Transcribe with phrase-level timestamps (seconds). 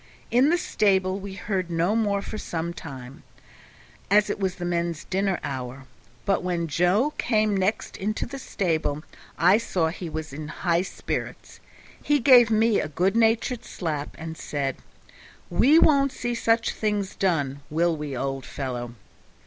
[0.31, 3.21] In the stable we heard no more for some time,
[4.09, 5.85] as it was the men's dinner hour,
[6.25, 9.03] but when Joe came next into the stable
[9.37, 11.59] I saw he was in high spirits;
[12.01, 14.77] he gave me a good natured slap, and said,
[15.51, 18.95] "We won't see such things done, will we, old fellow?"